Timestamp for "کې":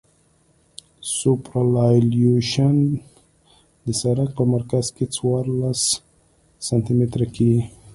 4.95-5.05